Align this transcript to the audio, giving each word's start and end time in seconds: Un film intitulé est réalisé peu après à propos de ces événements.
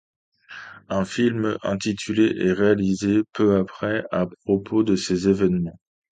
Un 0.89 1.05
film 1.05 1.59
intitulé 1.61 2.35
est 2.39 2.53
réalisé 2.53 3.21
peu 3.33 3.57
après 3.57 4.03
à 4.09 4.25
propos 4.45 4.81
de 4.81 4.95
ces 4.95 5.29
événements. 5.29 5.77